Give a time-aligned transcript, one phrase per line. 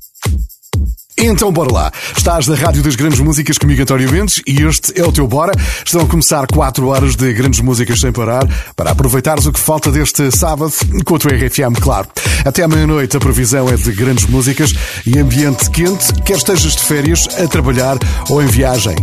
[0.00, 0.57] Thank you.
[1.20, 1.92] Então bora lá.
[2.16, 5.52] Estás na Rádio das Grandes Músicas comigo, António Mendes, e este é o teu Bora.
[5.84, 8.46] Estão a começar 4 horas de grandes músicas sem parar
[8.76, 10.72] para aproveitares o que falta deste sábado
[11.04, 12.06] com teu RFM, claro.
[12.44, 14.72] Até à meia-noite a previsão é de grandes músicas
[15.04, 17.98] e ambiente quente, quer estejas de férias, a trabalhar
[18.28, 18.94] ou em viagem.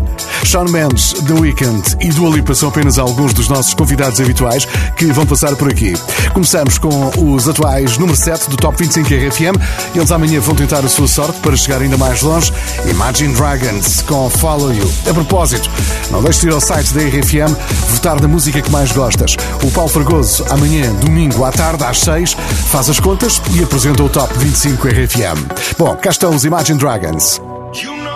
[0.45, 5.05] Sean Mendes, The Weeknd e Dua Lipa são apenas alguns dos nossos convidados habituais que
[5.07, 5.93] vão passar por aqui.
[6.33, 9.61] Começamos com os atuais número 7 do Top 25 RFM.
[9.93, 12.53] Eles amanhã vão tentar a sua sorte para chegar ainda mais mais longe,
[12.87, 14.91] Imagine Dragons com Follow You.
[15.09, 15.69] A propósito,
[16.11, 17.55] não deixes de ir ao site da RFM
[17.89, 19.35] votar na música que mais gostas.
[19.63, 22.33] O Paulo Fragoso, amanhã, domingo à tarde, às 6,
[22.69, 25.77] faz as contas e apresenta o Top 25 RFM.
[25.79, 27.41] Bom, cá estão os Imagine Dragons.
[27.73, 28.15] You know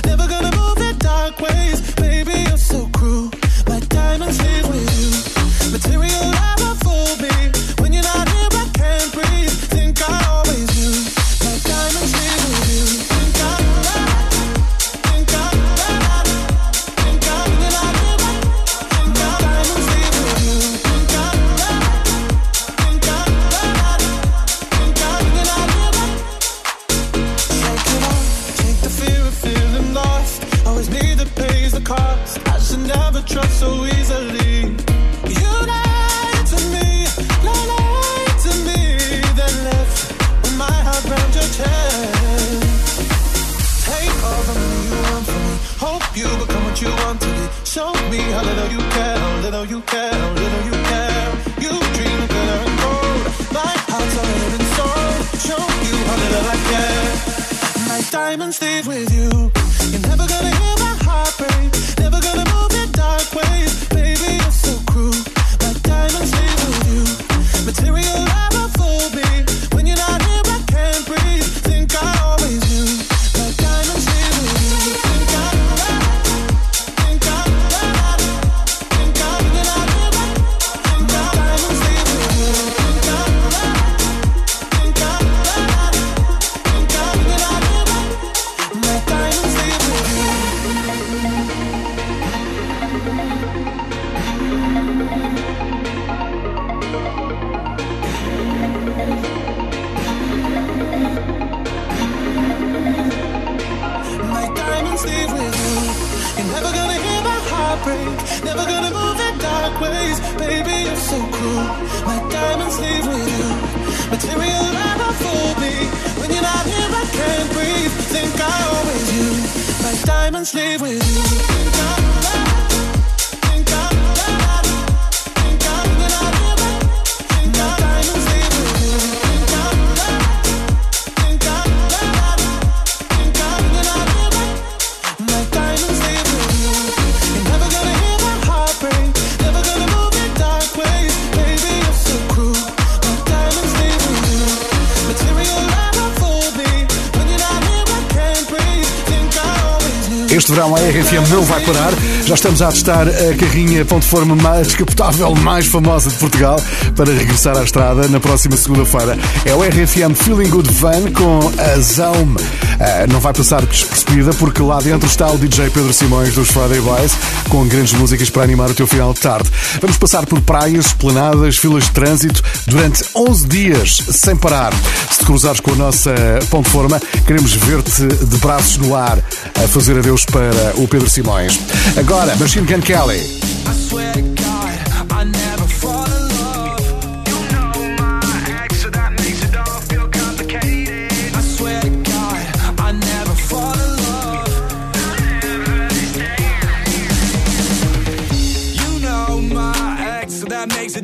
[150.91, 151.93] RFM não vai parar.
[152.25, 156.61] Já estamos a testar a carrinha ponte forma mais descapotável, mais famosa de Portugal,
[156.97, 159.17] para regressar à estrada na próxima segunda-feira.
[159.45, 162.35] É o RFM Feeling Good Van com a Zalme.
[162.81, 166.81] Eh, não vai passar despercebida porque lá dentro está o DJ Pedro Simões dos Friday
[166.81, 167.11] Boys
[167.47, 169.51] com grandes músicas para animar o teu final de tarde.
[169.79, 174.73] Vamos passar por praias, esplanadas, filas de trânsito durante 11 dias sem parar.
[175.11, 176.15] Se te cruzares com a nossa
[176.49, 179.19] ponteforma queremos ver-te de braços no ar
[179.63, 181.59] a fazer adeus para o Pedro Simões.
[181.95, 184.40] Agora, Machine Gun Kelly.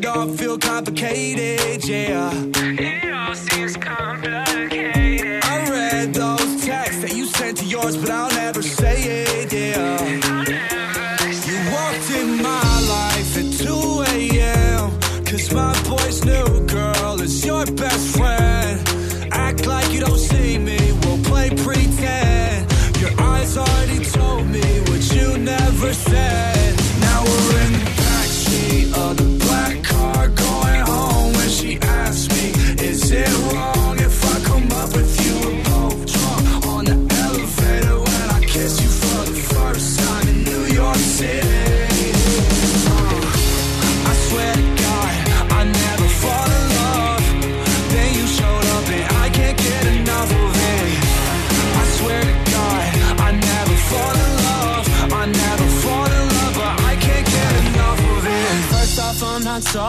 [0.07, 3.06] all feel complicated, yeah.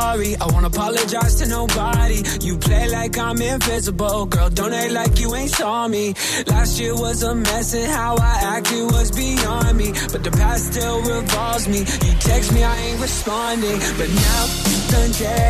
[0.09, 0.37] sorry.
[0.37, 2.23] I won't apologize to nobody.
[2.41, 4.27] You play like I'm invisible.
[4.27, 6.15] Girl, don't act like you ain't saw me.
[6.47, 9.93] Last year was a mess and how I acted was beyond me.
[10.13, 11.81] But the past still revolves me.
[11.81, 13.79] You text me, I ain't responding.
[13.99, 15.43] But now you've done changed.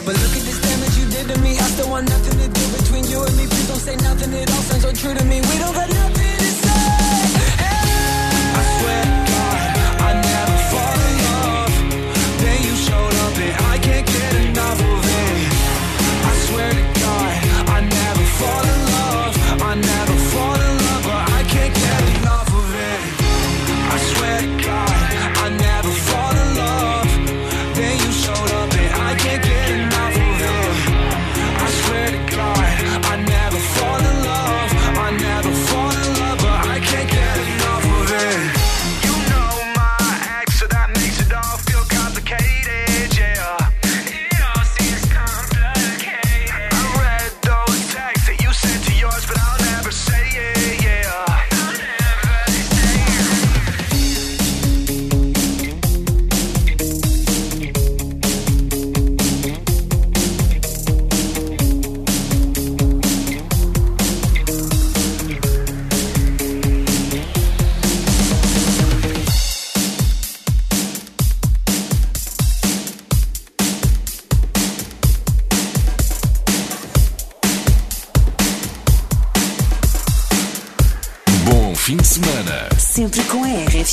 [0.06, 1.52] But look at this damage you did to me.
[1.64, 3.44] I still want nothing to do between you and me.
[3.52, 4.62] Please don't say nothing at all.
[4.68, 5.40] Sounds so true to me.
[5.50, 5.97] We don't got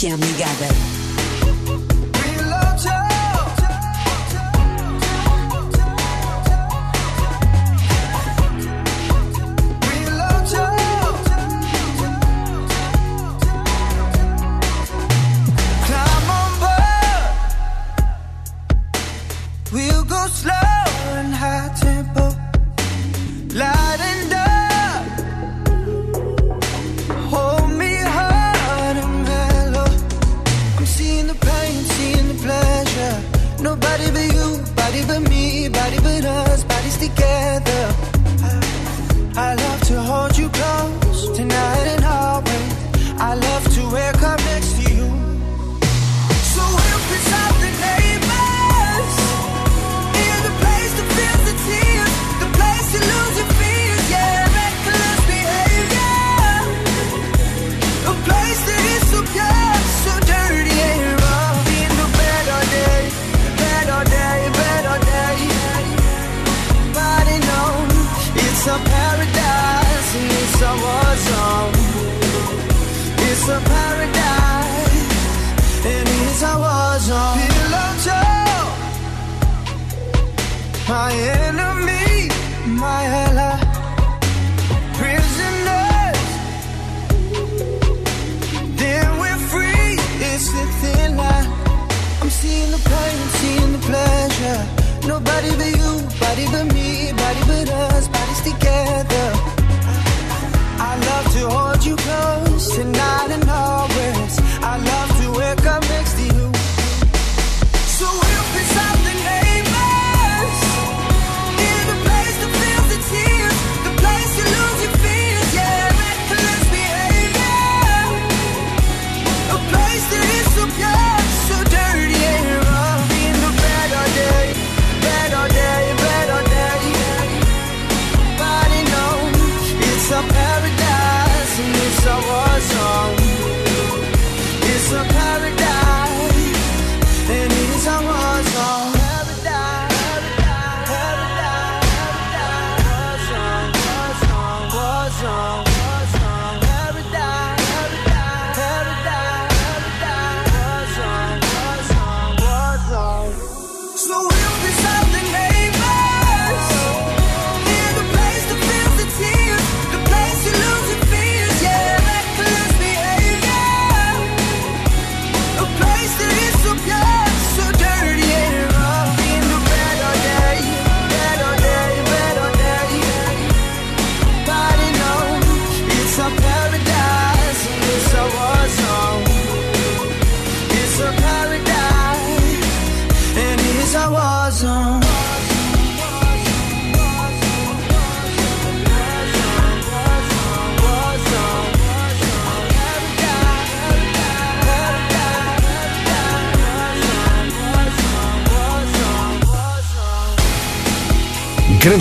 [0.05, 0.74] y amigadas.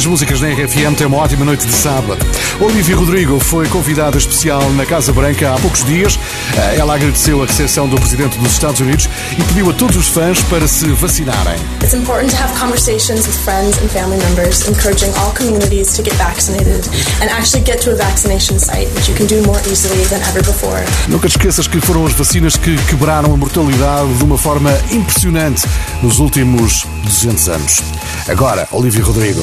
[0.05, 2.19] Grandes músicas na RFM tem uma ótima noite de sábado.
[2.61, 6.19] Olivia Rodrigo foi convidada especial na Casa Branca há poucos dias.
[6.57, 10.09] Eh, ela agradeceu a recepção do presidente dos Estados Unidos e pediu a todos os
[10.09, 11.59] fãs para se vacinarem.
[11.83, 16.15] It's important to have conversations with friends and family members, encouraging all communities to get
[16.17, 16.85] vaccinated
[17.23, 20.43] and actually get to a vaccination site, which you can do more easily than ever
[20.43, 20.85] before.
[21.09, 25.67] Nunca te esqueças que foram as vacinas que quebraram a mortalidade de uma forma impressionante
[26.03, 27.83] nos últimos 200 anos.
[28.29, 29.43] Agora, Olivia Rodrigo.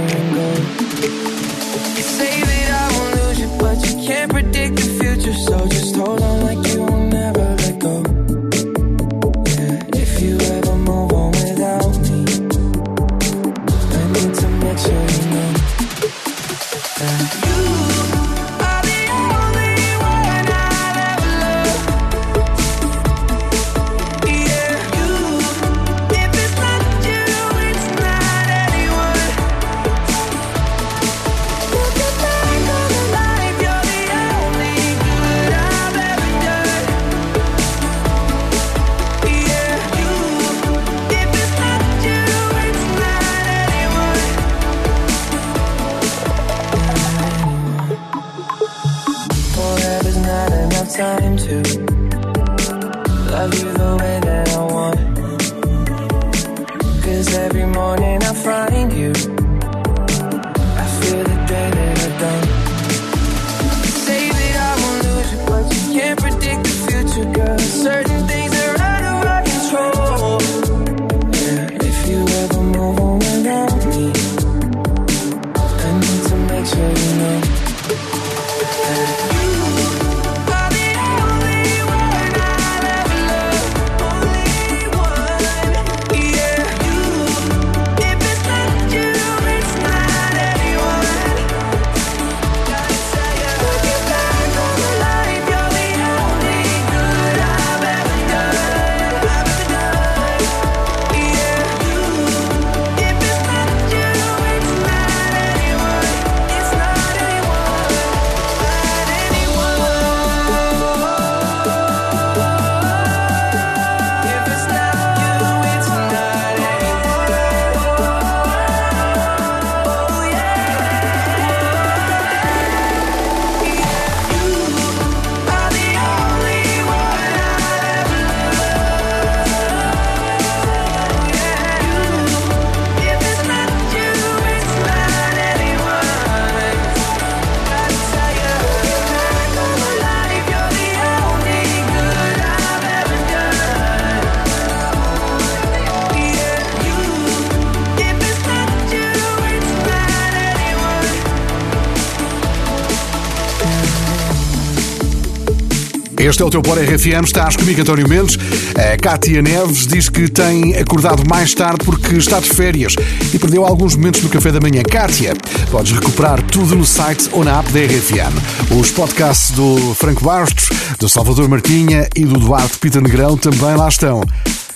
[156.21, 158.37] Este é o teu Bora RFM, estás comigo António Mendes.
[158.75, 162.93] A Cátia Neves diz que tem acordado mais tarde porque está de férias
[163.33, 164.83] e perdeu alguns momentos do café da manhã.
[164.83, 165.33] Cátia,
[165.71, 168.79] podes recuperar tudo no site ou na app da RFM.
[168.79, 173.89] Os podcasts do Franco Bastos, do Salvador Martinha e do Duarte Pita Negrão também lá
[173.89, 174.21] estão.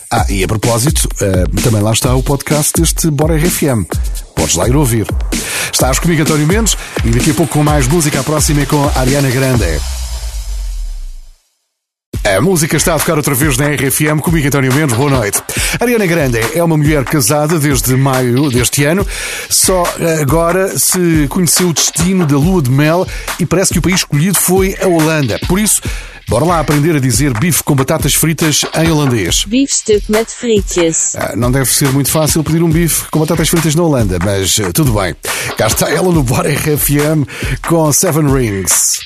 [0.09, 3.85] Ah, e a propósito, eh, também lá está o podcast deste Bora RFM.
[4.35, 5.05] Podes lá ir ouvir.
[5.71, 8.19] Estás comigo, António Mendes, e daqui a pouco com mais música.
[8.19, 9.94] A próxima é com a Ariana Grande.
[12.25, 14.97] A música está a tocar outra vez na RFM comigo, António Mendes.
[14.97, 15.43] Boa noite.
[15.79, 19.05] Ariana Grande é uma mulher casada desde maio deste ano.
[19.47, 23.07] Só eh, agora se conheceu o destino da lua de mel
[23.39, 25.39] e parece que o país escolhido foi a Holanda.
[25.47, 25.81] Por isso,
[26.27, 29.45] Bora lá aprender a dizer bife com batatas fritas em holandês.
[29.45, 31.15] Biefstuk met frites.
[31.15, 34.57] Ah, não deve ser muito fácil pedir um bife com batatas fritas na Holanda, mas
[34.57, 35.15] eh, tudo bem.
[35.55, 37.29] Cá está ela no Bora RFM
[37.67, 39.01] com Seven Rings.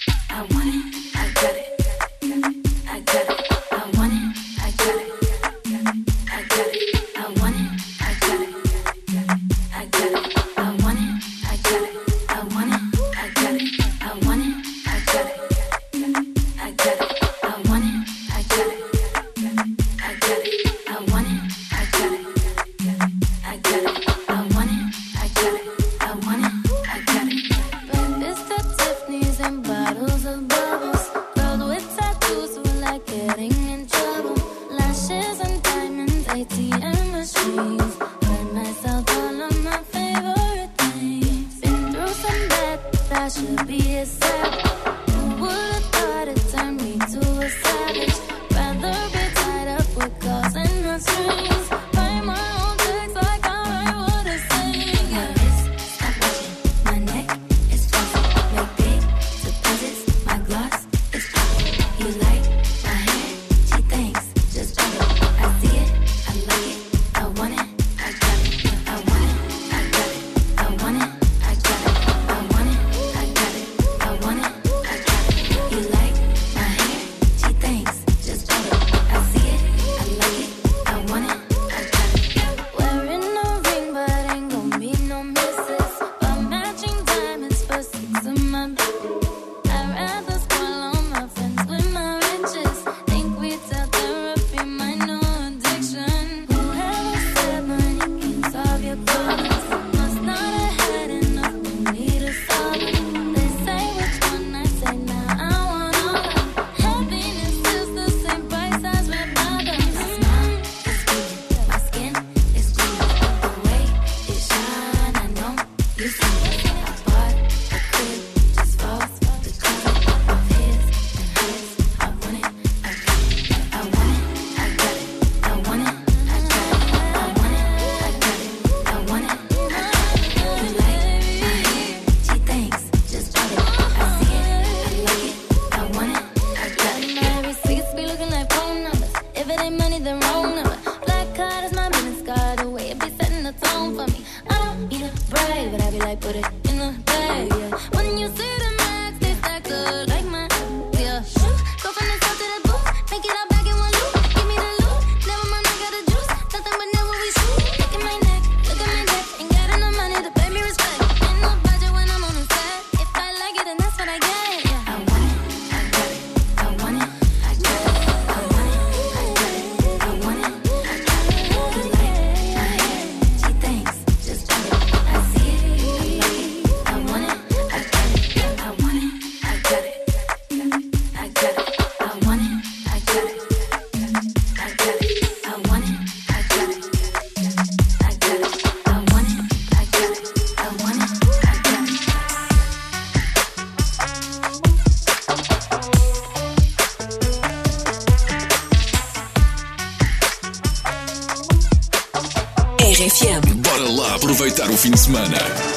[205.09, 205.68] Mano.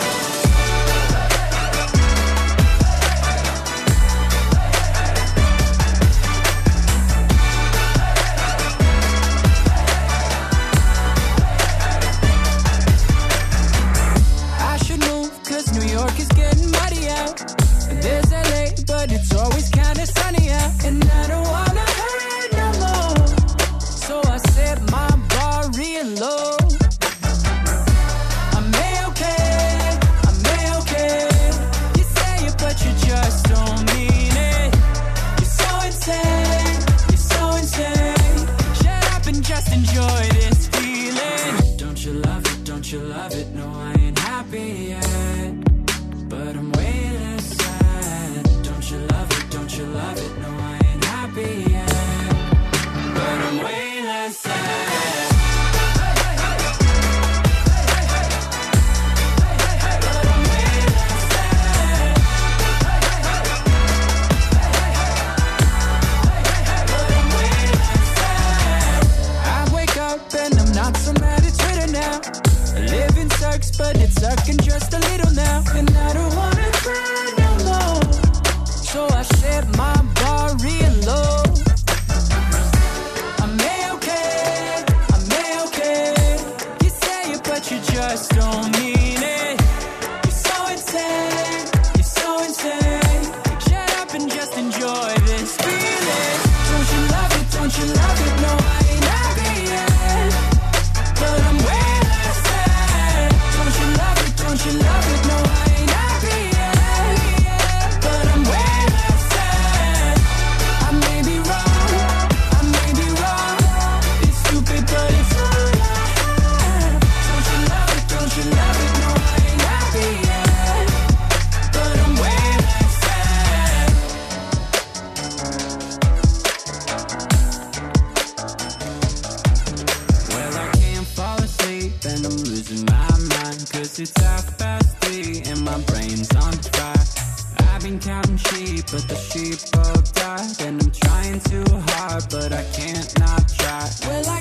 [143.72, 144.31] Well, I-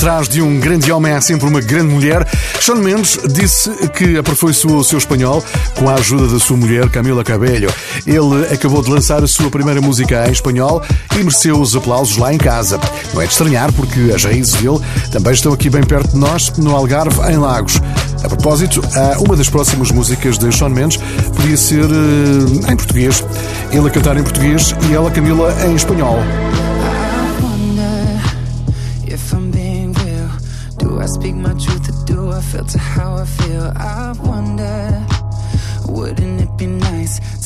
[0.00, 2.26] atrás de um grande homem há sempre uma grande mulher.
[2.58, 7.22] Sean Mendes disse que aperfeiçoou o seu espanhol com a ajuda da sua mulher Camila
[7.22, 7.70] Cabello.
[8.06, 10.82] Ele acabou de lançar a sua primeira música em espanhol
[11.14, 12.80] e mereceu os aplausos lá em casa.
[13.12, 14.80] Não é de estranhar porque as raízes dele
[15.12, 17.78] também estão aqui bem perto de nós, no Algarve, em Lagos.
[18.24, 18.80] A propósito,
[19.18, 20.98] uma das próximas músicas de Sean Mendes
[21.36, 23.22] podia ser eh, em português.
[23.70, 26.20] Ele a cantar em português e ela, Camila, em espanhol.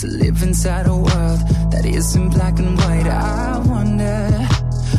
[0.04, 1.40] to live inside a world
[1.72, 3.06] that isn't black and white.
[3.06, 4.28] I wonder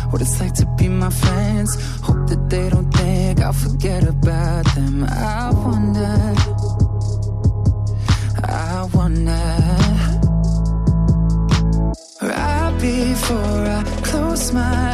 [0.10, 1.70] what it's like to be my friends.
[2.02, 5.04] Hope that they don't think I'll forget about them.
[5.04, 6.18] I wonder,
[8.44, 9.48] I wonder.
[12.22, 14.85] Right before I close my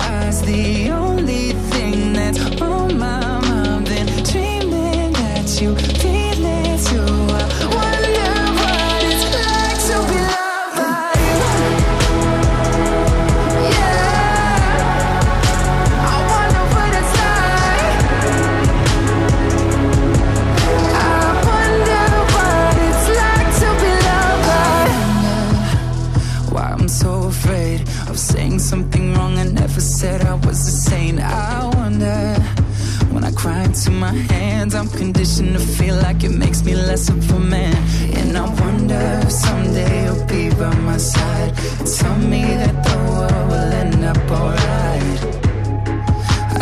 [34.82, 37.76] I'm conditioned to feel like it makes me less of a man.
[38.18, 41.56] And I wonder if someday you'll be by my side.
[41.98, 45.20] Tell me that the world will end up alright.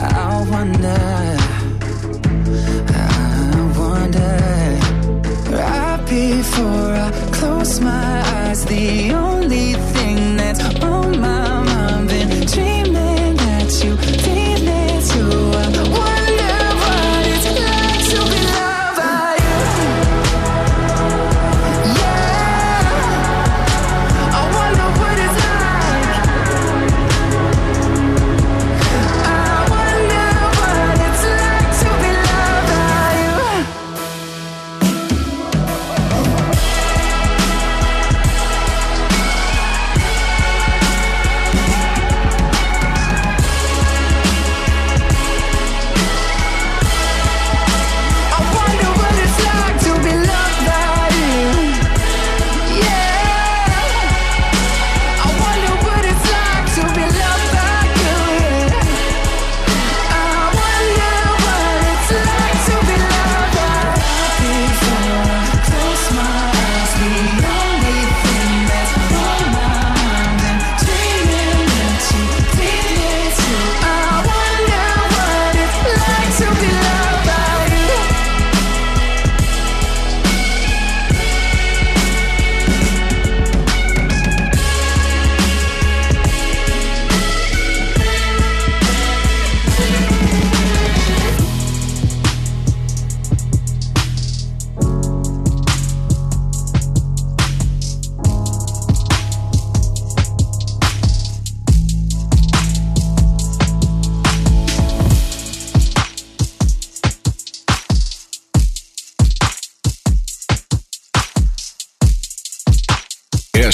[0.03, 1.01] I wonder.
[2.91, 4.35] I wonder.
[5.55, 9.98] Right before I close my eyes, the only thing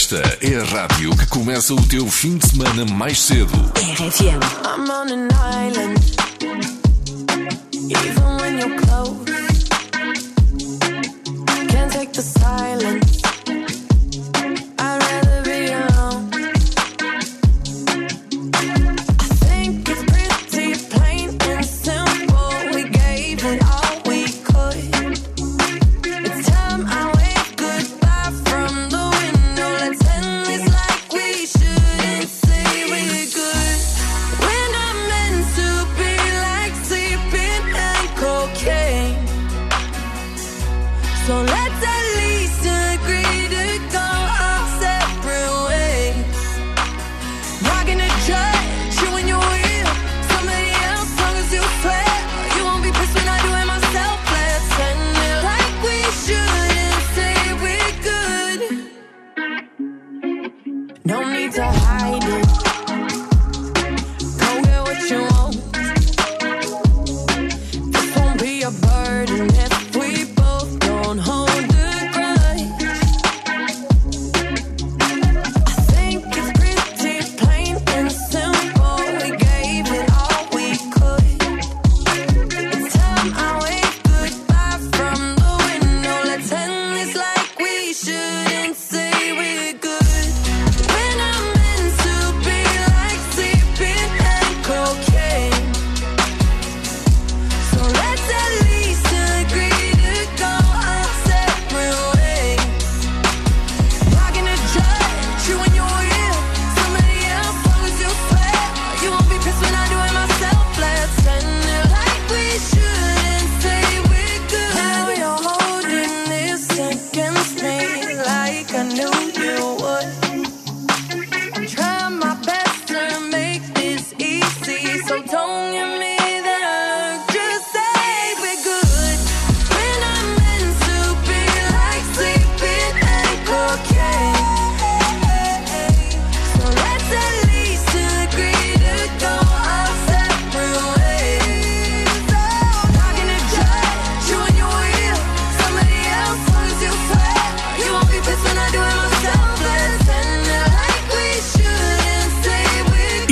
[0.06, 3.52] Esta é a rádio que começa o teu fim de semana mais cedo.
[3.76, 4.40] RFM.
[4.64, 5.98] I'm on an island.
[7.74, 9.26] Even when you're close.
[11.70, 13.15] Can't take the silence.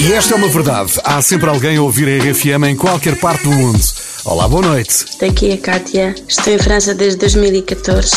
[0.06, 1.00] E esta é uma verdade.
[1.02, 3.80] Há sempre alguém a ouvir a RFM em qualquer parte do mundo.
[4.26, 5.06] Olá, boa noite.
[5.18, 6.14] Daqui é a Kátia.
[6.28, 8.12] Estou em França desde 2014.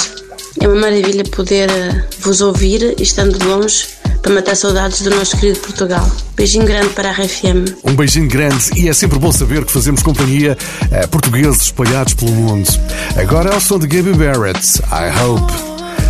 [0.61, 3.87] É uma maravilha poder eh, vos ouvir, estando longe,
[4.20, 6.11] para matar saudades do nosso querido Portugal.
[6.34, 7.76] Beijinho grande para a RFM.
[7.84, 10.59] Um beijinho grande e é sempre bom saber que fazemos companhia
[10.91, 12.68] a portugueses espalhados pelo mundo.
[13.16, 14.80] Agora é o som de Gaby Barrett.
[14.91, 15.76] I hope.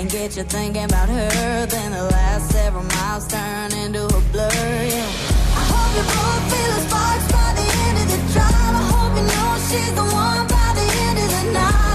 [0.00, 1.66] and get you thinking about her.
[1.66, 4.48] Then the last several miles turn into a blur.
[4.48, 5.04] Yeah.
[5.60, 8.74] I hope you both feel the sparks by the end of the drive.
[8.80, 11.89] I hope you know she's the one by the end of the night.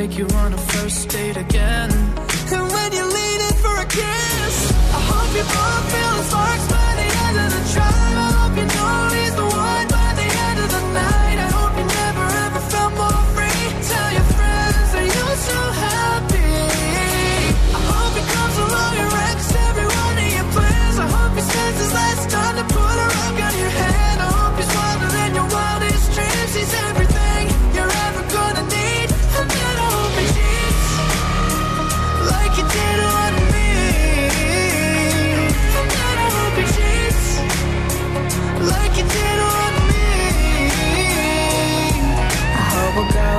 [0.00, 0.69] take you on a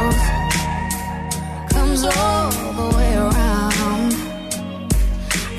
[0.01, 4.13] mouth comes all the way around.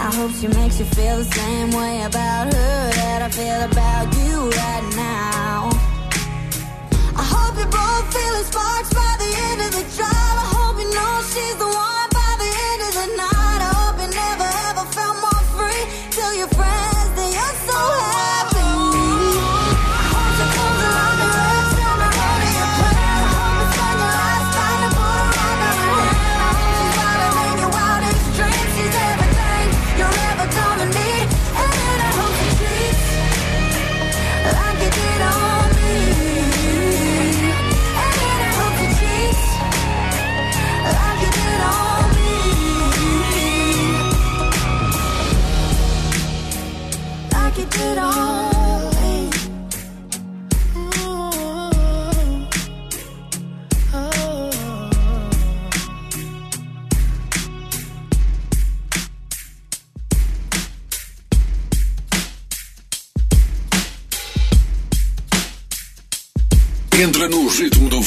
[0.06, 4.06] I hope she makes you feel the same way about her that I feel about
[4.20, 5.70] you right now.
[7.22, 10.51] I hope you both feeling sparks by the end of the drive.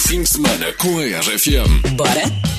[0.05, 1.95] fim de semana com a RFM.
[1.95, 2.54] Bora?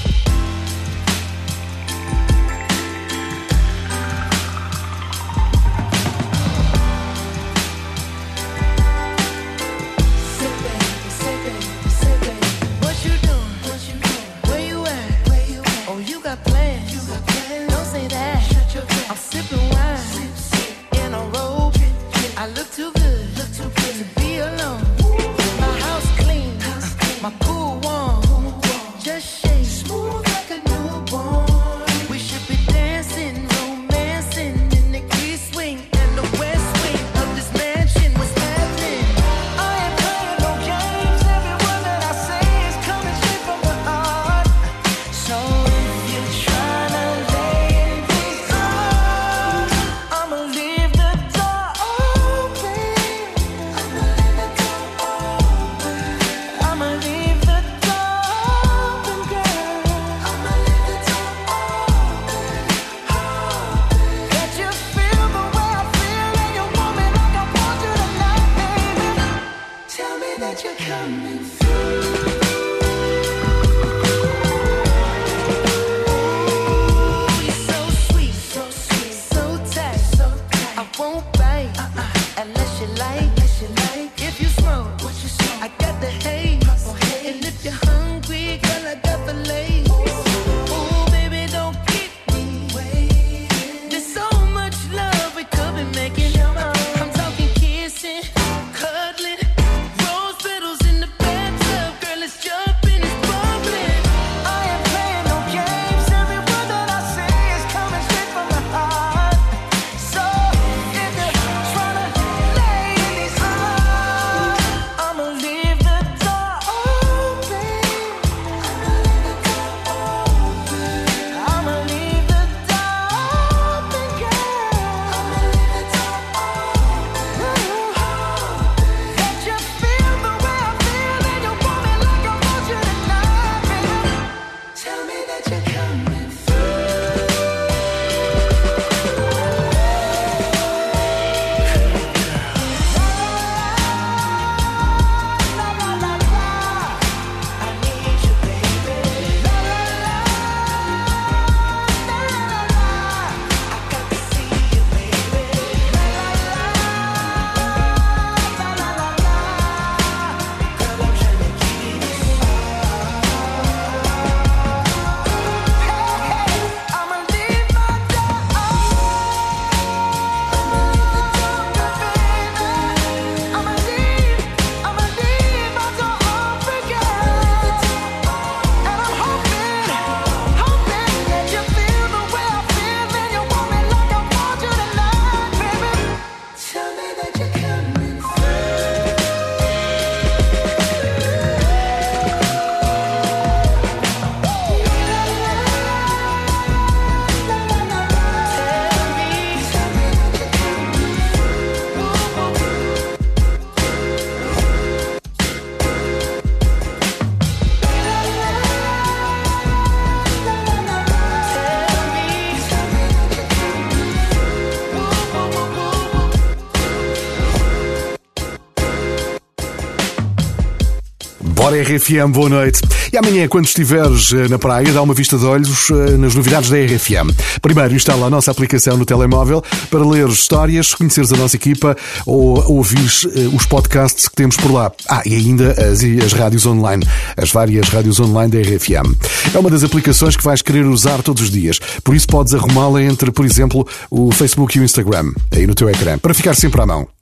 [221.82, 222.80] RFM, boa noite.
[223.12, 226.70] E amanhã, quando estiveres eh, na praia, dá uma vista de olhos eh, nas novidades
[226.70, 227.30] da RFM.
[227.60, 232.62] Primeiro, instala a nossa aplicação no telemóvel para ler histórias, conheceres a nossa equipa ou
[232.72, 234.90] ouvires eh, os podcasts que temos por lá.
[235.08, 237.06] Ah, e ainda as, as rádios online,
[237.36, 239.14] as várias rádios online da RFM.
[239.54, 241.78] É uma das aplicações que vais querer usar todos os dias.
[242.02, 245.90] Por isso, podes arrumá-la entre, por exemplo, o Facebook e o Instagram, aí no teu
[245.90, 247.15] ecrã, para ficar sempre à mão.